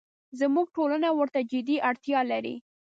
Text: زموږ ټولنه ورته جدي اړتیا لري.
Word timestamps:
زموږ 0.39 0.67
ټولنه 0.75 1.09
ورته 1.19 1.39
جدي 1.51 1.77
اړتیا 1.89 2.19
لري. 2.31 2.55